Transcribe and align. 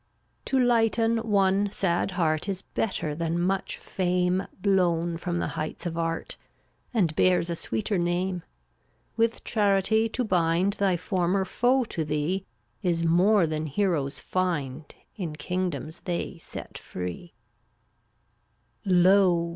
348 0.47 0.47
To 0.47 0.67
lighten 1.15 1.29
one 1.29 1.69
sad 1.69 2.09
heart 2.17 2.49
Is 2.49 2.63
better 2.63 3.13
than 3.13 3.39
much 3.39 3.77
fame 3.77 4.47
Blown 4.59 5.15
from 5.15 5.37
the 5.37 5.49
heights 5.49 5.85
of 5.85 5.95
Art— 5.95 6.37
And 6.91 7.15
bears 7.15 7.51
a 7.51 7.55
sweeter 7.55 7.99
name. 7.99 8.41
With 9.15 9.43
charity 9.43 10.09
to 10.09 10.23
bind 10.23 10.73
Thy 10.73 10.97
former 10.97 11.45
foe 11.45 11.83
to 11.83 12.03
thee 12.03 12.47
Is 12.81 13.05
more 13.05 13.45
than 13.45 13.67
heroes 13.67 14.19
find 14.19 14.85
In 15.17 15.35
kingdoms 15.35 15.99
they 15.99 16.39
set 16.39 16.79
free, 16.79 17.35
m 18.83 18.91
&matr 18.91 18.95
0Utt<$ 18.95 19.03
Lo! 19.03 19.49